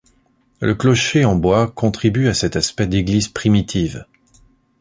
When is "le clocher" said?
0.61-1.25